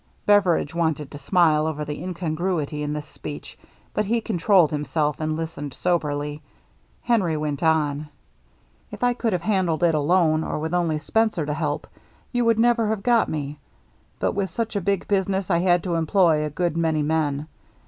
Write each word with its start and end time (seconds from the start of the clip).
Beveridge 0.25 0.73
wanted 0.73 1.11
to 1.11 1.19
smile 1.19 1.67
over 1.67 1.85
the 1.85 2.01
incon 2.01 2.35
gruity 2.35 2.81
in 2.81 2.91
this 2.91 3.05
speech, 3.07 3.55
but 3.93 4.03
he 4.03 4.19
controlled 4.19 4.71
himself 4.71 5.19
and 5.19 5.35
listened 5.37 5.75
soberly. 5.75 6.41
Henry 7.03 7.37
went 7.37 7.61
on:—" 7.61 8.09
If 8.91 9.03
I 9.03 9.13
could 9.13 9.31
have 9.31 9.43
handled 9.43 9.83
it 9.83 9.93
alone, 9.93 10.43
or 10.43 10.57
with 10.57 10.73
only 10.73 10.97
Spencer 10.97 11.45
to 11.45 11.53
help, 11.53 11.85
you 12.31 12.43
would 12.45 12.57
never 12.57 12.87
have 12.87 13.03
got 13.03 13.29
me. 13.29 13.59
But 14.17 14.31
with 14.31 14.49
such 14.49 14.75
a 14.75 14.81
big 14.81 15.07
business, 15.07 15.51
I 15.51 15.59
had 15.59 15.83
to 15.83 15.93
employ 15.93 16.43
a 16.43 16.49
good 16.49 16.75
many 16.75 17.03
men. 17.03 17.47